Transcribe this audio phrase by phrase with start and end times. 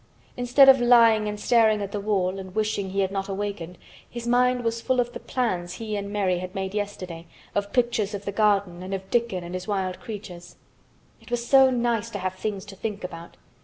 [0.35, 3.77] Instead of lying and staring at the wall and wishing he had not awakened,
[4.09, 8.15] his mind was full of the plans he and Mary had made yesterday, of pictures
[8.15, 10.55] of the garden and of Dickon and his wild creatures.
[11.21, 13.37] It was so nice to have things to think about.